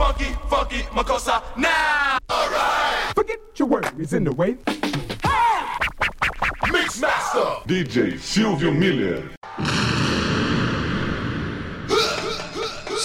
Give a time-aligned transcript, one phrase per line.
[0.00, 2.16] funky, funky Makosa now.
[2.32, 3.14] Alright.
[3.14, 4.56] Forget your worries in the way.
[6.72, 7.44] Mix Master.
[7.68, 9.28] DJ Silvio Miller.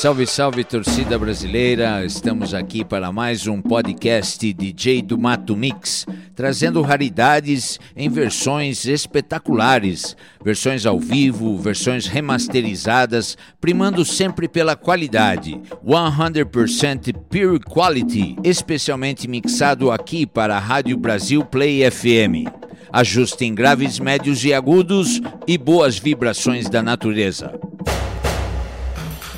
[0.06, 2.06] Salve, salve torcida brasileira!
[2.06, 10.16] Estamos aqui para mais um podcast DJ do Mato Mix, trazendo raridades em versões espetaculares,
[10.44, 15.60] versões ao vivo, versões remasterizadas, primando sempre pela qualidade.
[15.84, 22.48] 100% Pure Quality, especialmente mixado aqui para a Rádio Brasil Play FM.
[22.94, 27.60] Ajuste em graves, médios e agudos e boas vibrações da natureza.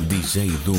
[0.06, 0.74] DJ do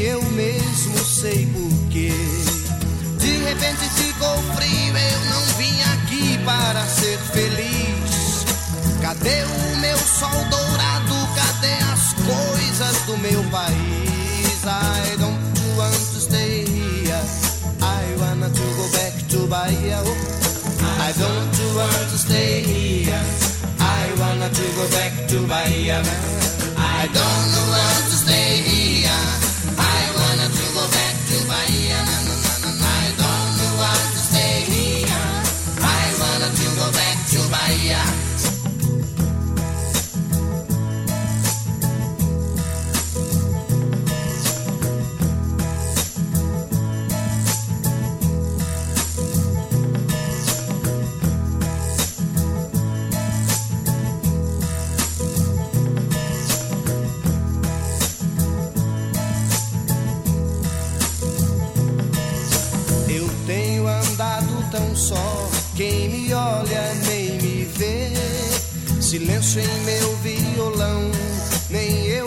[0.00, 2.12] eu mesmo sei porquê.
[3.18, 8.44] De repente ficou frio, eu não vim aqui para ser feliz.
[9.00, 11.14] Cadê o meu sol dourado?
[11.34, 14.64] Cadê as coisas do meu país?
[14.64, 17.20] I don't want to stay here.
[17.80, 20.02] I wanna to go back to Bahia.
[20.04, 20.38] Oh.
[21.00, 23.22] I don't want to stay here.
[23.80, 26.02] I wanna to go back to Bahia.
[26.76, 29.47] I don't want to stay here.
[65.74, 68.12] Quem me olha é nem me vê.
[69.00, 71.10] Silêncio em meu violão,
[71.70, 72.17] nem eu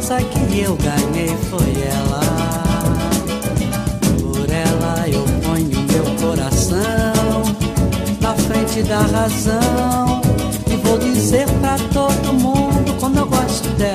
[0.00, 2.20] causa que eu ganhei foi ela.
[4.18, 7.42] Por ela eu ponho meu coração
[8.18, 10.22] na frente da razão.
[10.70, 13.89] E vou dizer pra todo mundo como eu gosto dela.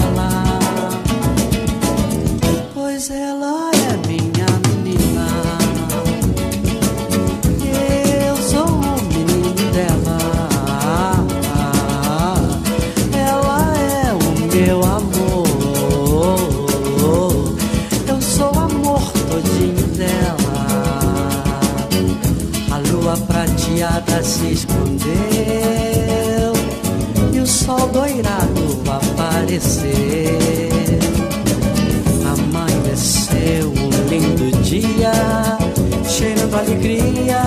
[36.76, 37.42] alegria,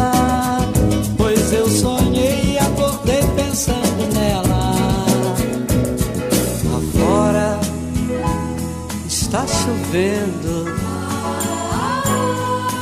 [1.16, 4.74] pois eu sonhei e acordei pensando nela.
[6.74, 7.60] Agora fora
[9.06, 10.64] está chovendo,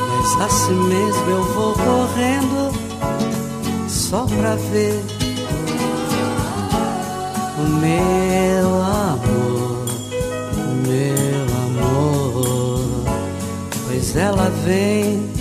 [0.09, 2.73] mas assim mesmo eu vou correndo
[3.88, 5.03] só pra ver
[7.59, 9.87] o meu amor,
[10.55, 13.05] o meu amor.
[13.87, 15.36] Pois ela vem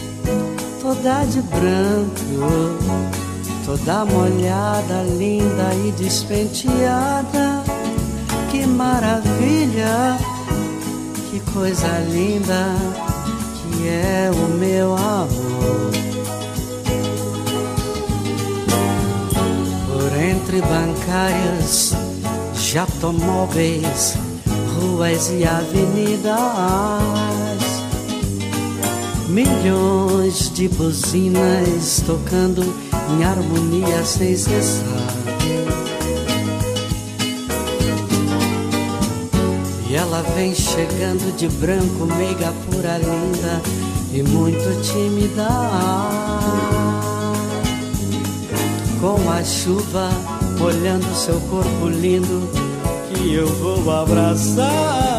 [0.85, 2.77] toda de branco,
[3.65, 7.63] toda molhada, linda e despenteada.
[8.51, 10.15] Que maravilha,
[11.31, 12.75] que coisa linda
[13.57, 15.91] que é o meu amor.
[19.87, 21.95] Por entre bancárias,
[22.53, 24.19] jatomóveis,
[24.77, 27.44] ruas e avenidas
[29.35, 32.63] Milhões de buzinas tocando
[33.11, 34.85] em harmonia sem cessar.
[39.89, 43.61] E ela vem chegando de branco, meiga pura, linda
[44.13, 45.49] e muito tímida.
[49.01, 50.11] Com a chuva
[50.57, 52.49] molhando seu corpo lindo,
[53.09, 55.14] que eu vou abraçar.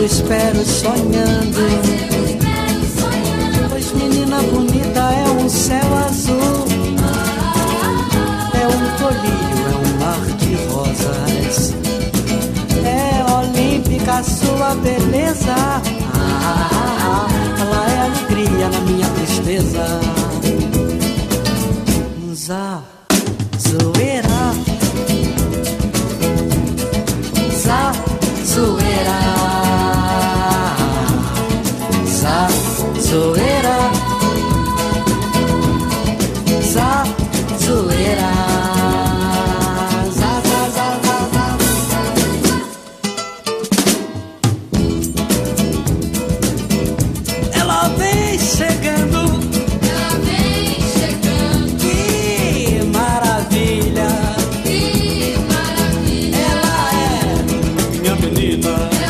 [0.00, 1.60] Eu espero sonhando.
[3.68, 6.64] Pois menina bonita é um céu azul,
[8.54, 11.74] é um colírio, é um mar de rosas.
[12.82, 15.54] É olímpica sua beleza,
[16.14, 17.28] ah,
[17.60, 20.00] ela é alegria na minha tristeza.
[22.34, 22.82] Zá,
[58.42, 59.09] é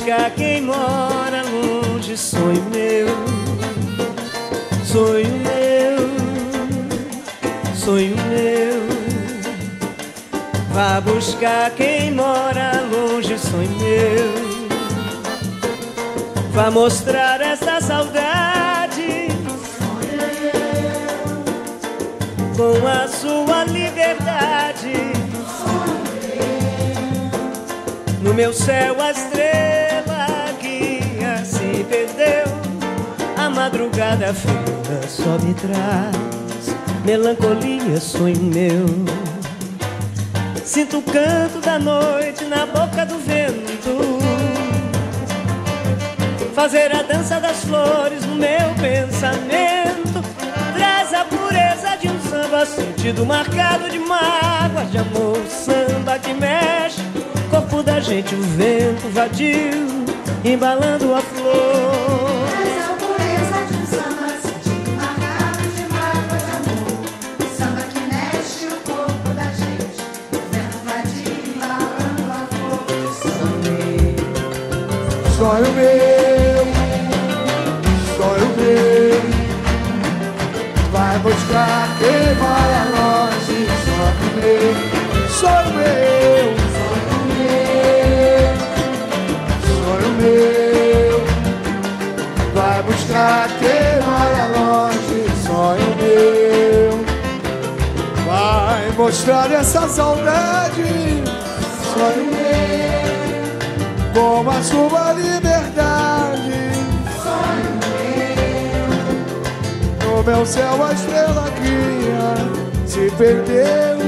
[0.00, 3.06] buscar quem mora longe, sonho meu,
[4.82, 6.08] sonho meu,
[7.76, 8.80] sonho meu.
[10.72, 14.32] Vá buscar quem mora longe, sonho meu.
[16.52, 19.28] Vá mostrar essa saudade
[22.56, 24.94] com a sua liberdade.
[28.22, 29.49] No meu céu a estrela
[34.10, 36.74] madrugada fria só me traz
[37.04, 38.86] melancolia, sonho meu.
[40.64, 44.18] Sinto o canto da noite na boca do vento.
[46.54, 50.22] Fazer a dança das flores no meu pensamento
[50.74, 57.00] Traz a pureza de um samba Sentido marcado de mágoas de amor Samba que mexe
[57.48, 60.04] Corpo da gente, o vento vadio
[60.44, 61.22] Embalando a
[75.50, 76.62] Sonho meu,
[78.16, 79.18] sonho meu,
[80.92, 83.66] vai buscar quem mora longe.
[83.84, 84.74] Sonho meu,
[85.28, 86.46] sonho meu,
[89.74, 91.18] sonho meu,
[92.54, 95.18] vai buscar quem mora longe.
[95.44, 96.90] Sonho meu,
[98.24, 101.24] vai mostrar essa saudade.
[101.92, 102.49] Sonho meu
[104.12, 106.70] como a sua liberdade.
[110.04, 112.34] No meu céu a estrela guia
[112.86, 113.98] se perdeu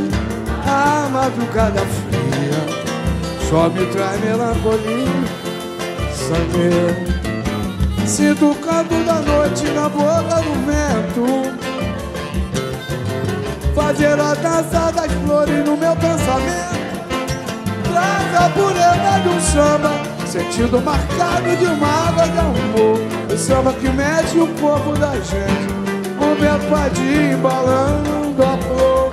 [0.67, 2.63] a madrugada fria.
[3.49, 5.07] Só me traz melancolia,
[6.15, 7.13] sangue.
[8.07, 11.63] Sinto o canto da noite na boca do vento.
[13.75, 16.82] Fazer a dança das flores no meu pensamento
[17.93, 19.93] traz a pureza de um samba
[20.27, 22.99] Sentido marcado de mágoa de amor.
[23.31, 25.69] O samba que mexe o corpo da gente
[26.19, 29.13] O vento vadio embalando a flor.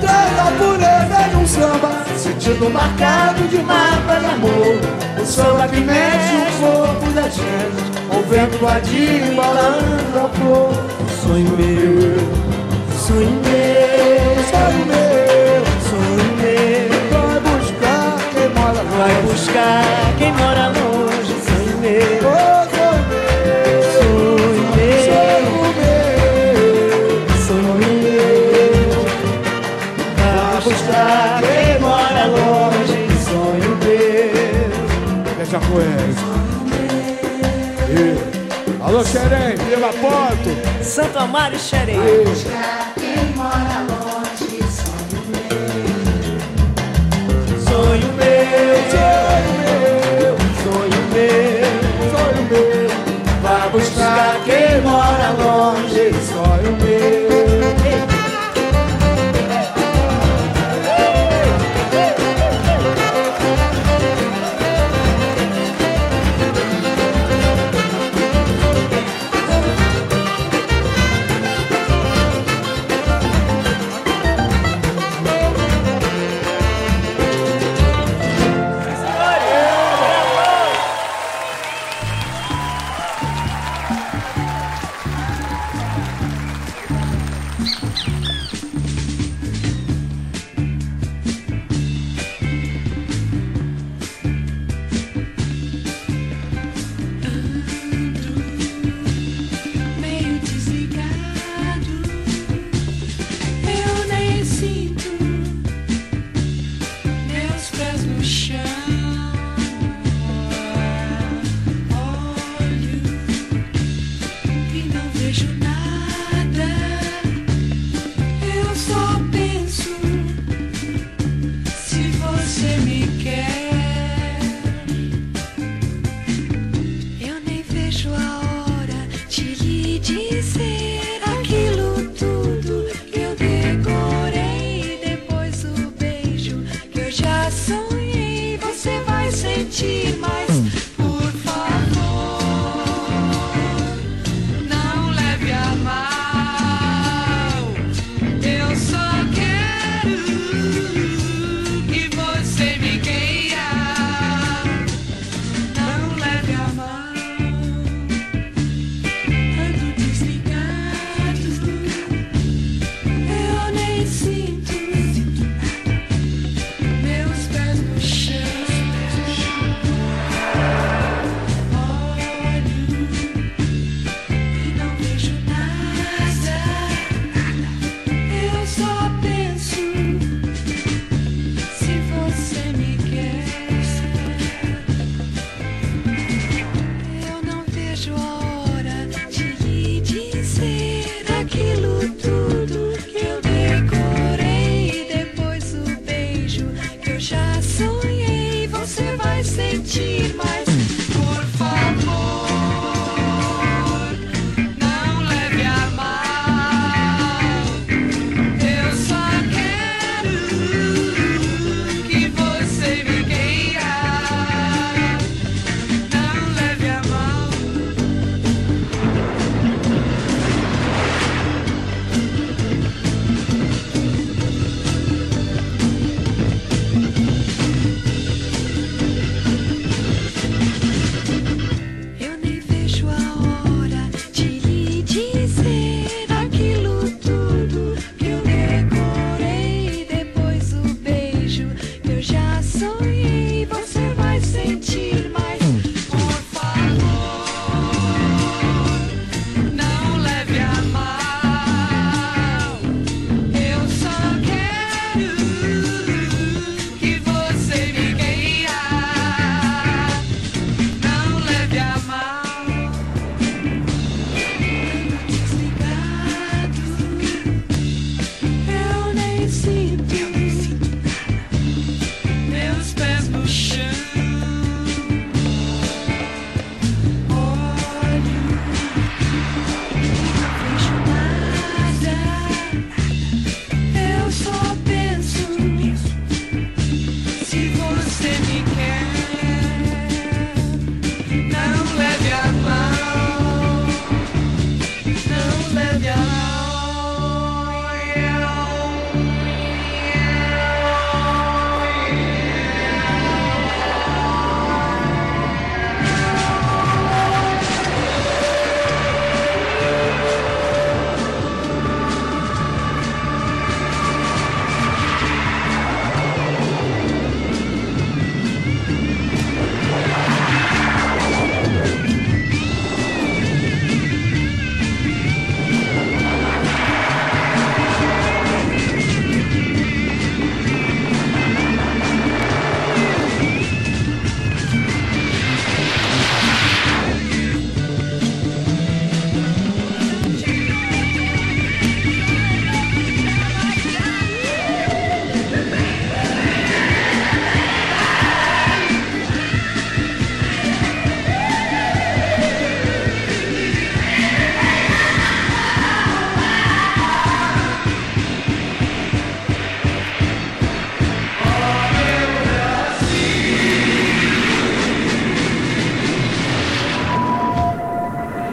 [0.00, 5.22] Traz a pureza de um samba Sentido marcado de mágoa de amor.
[5.22, 10.92] O samba que mexe o corpo da gente O vento vadio embalando a flor.
[11.22, 12.18] Sonho meu,
[12.98, 15.31] sonho meu, Sonho meu,
[19.02, 19.84] Vai buscar
[20.16, 22.22] quem mora longe, sonho meu,
[22.70, 29.02] sonho meu sonho meu, Sonho meu, sonho meu.
[30.16, 35.34] Vai buscar quem mora longe, sonho meu.
[35.36, 36.14] deixa com ele.
[37.90, 40.50] E- Alô, Xerém, viva Ponto.
[40.84, 41.98] Santo Amaro e Xerém.
[42.94, 43.91] Quem mora longe,
[48.52, 49.01] Sonho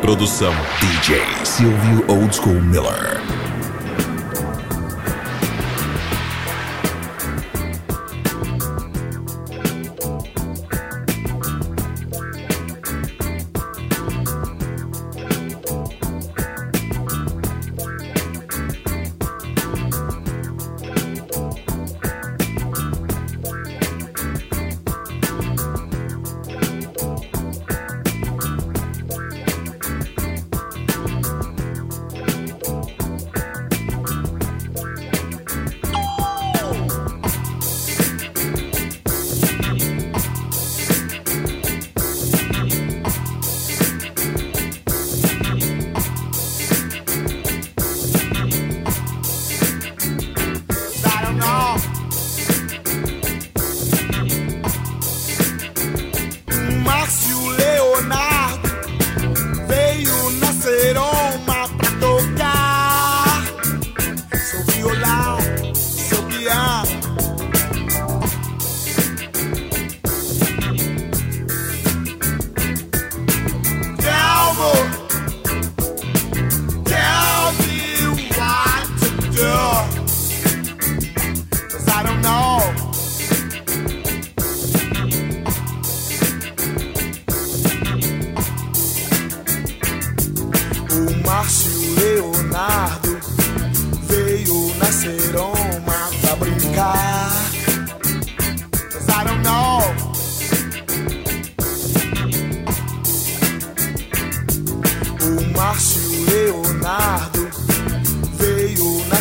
[0.10, 3.39] Produção DJ Silvio Old School Miller.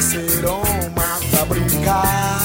[0.09, 2.38] seroma para brincar.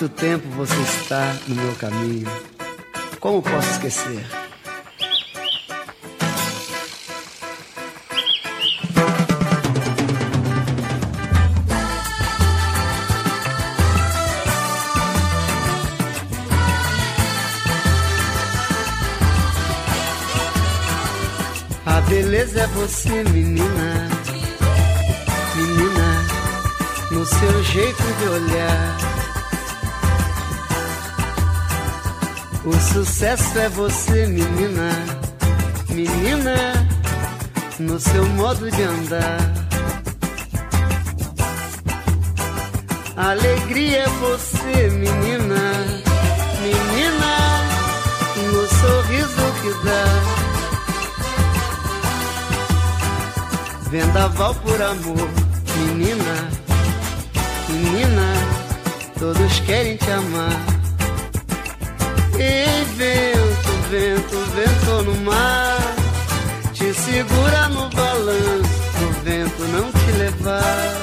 [0.00, 2.26] muito tempo você está no meu caminho.
[3.20, 4.24] Como posso esquecer?
[21.84, 24.08] A beleza é você, menina.
[25.56, 26.26] Menina,
[27.10, 29.09] no seu jeito de olhar
[32.62, 34.90] O sucesso é você, menina,
[35.88, 36.56] menina,
[37.78, 39.38] no seu modo de andar.
[43.16, 45.72] Alegria é você, menina,
[46.60, 47.32] menina,
[48.52, 50.04] no sorriso que dá.
[53.90, 55.30] Vendaval por amor,
[55.78, 56.48] menina,
[57.70, 58.34] menina,
[59.18, 60.79] todos querem te amar.
[62.42, 65.94] Ei, vento, vento, vento no mar,
[66.72, 70.94] te segura no balanço, o vento não te levar.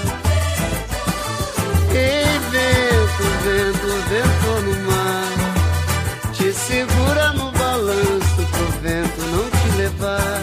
[1.93, 10.41] Ei, vento, vento, vento no mar, te segura no balanço, pro vento não te levar.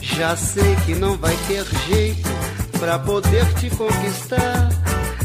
[0.00, 2.30] Já sei que não vai ter jeito
[2.78, 4.68] pra poder te conquistar.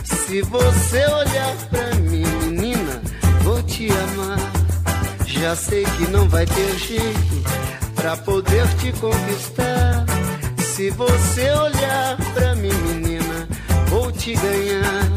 [0.04, 3.00] Se você olhar pra mim, menina,
[3.44, 4.27] vou te amar.
[5.42, 7.44] Já sei que não vai ter jeito
[7.96, 10.06] pra poder te conquistar.
[10.58, 13.48] Se você olhar pra mim, menina,
[13.88, 15.12] vou te ganhar.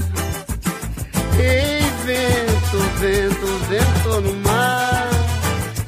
[1.39, 5.09] Ei, vento, vento, vento no mar,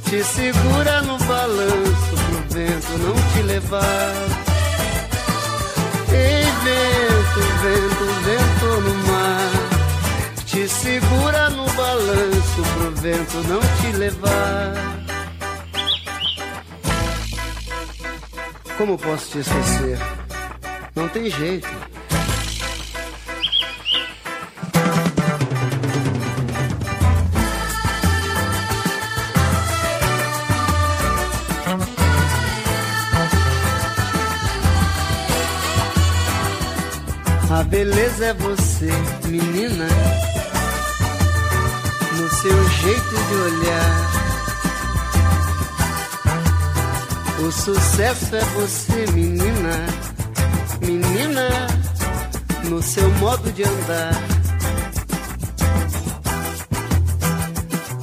[0.09, 4.14] te segura no balanço pro vento não te levar.
[6.11, 9.62] Ei, vento, vento, vento no mar,
[10.68, 14.75] segura no balanço pro vento não te levar.
[18.77, 19.98] Como posso te esquecer?
[20.94, 21.68] Não tem jeito.
[37.51, 38.90] A beleza é você,
[39.27, 39.87] menina,
[42.42, 44.11] seu jeito de olhar.
[47.38, 49.87] O sucesso é você, menina,
[50.81, 51.48] menina,
[52.64, 54.14] no seu modo de andar.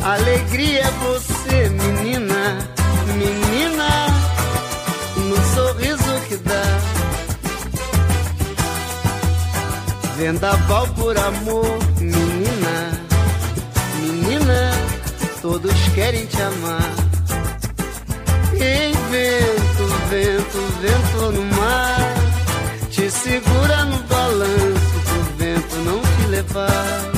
[0.06, 2.60] Alegria é você, menina,
[3.18, 4.08] menina,
[5.18, 6.80] no sorriso que dá.
[10.16, 12.99] Vendaval por amor, menina,
[15.50, 16.94] todos querem te amar.
[18.54, 22.14] Ei, vento, vento, vento no mar,
[22.92, 27.12] te segura no balanço pro vento não te levar.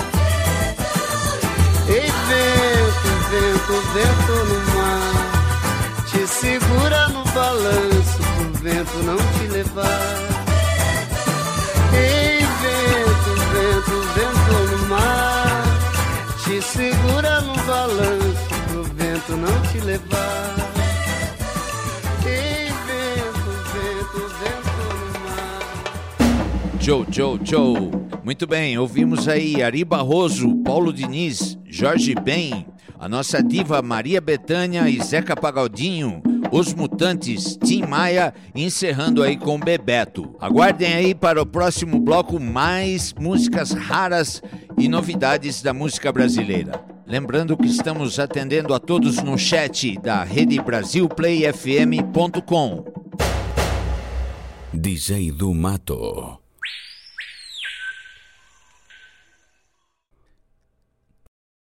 [1.90, 4.71] Ei, vento, vento, vento no mar,
[26.92, 27.90] Joe, Joe, Joe.
[28.22, 32.66] Muito bem, ouvimos aí Ari Barroso, Paulo Diniz, Jorge Ben,
[33.00, 39.58] a nossa diva Maria Bethânia e Zeca Pagodinho, Os Mutantes, Tim Maia, encerrando aí com
[39.58, 40.36] Bebeto.
[40.38, 44.44] Aguardem aí para o próximo bloco mais músicas raras
[44.78, 46.84] e novidades da música brasileira.
[47.08, 52.84] Lembrando que estamos atendendo a todos no chat da rede brasilplayfm.com.
[54.74, 56.41] DJ do Mato.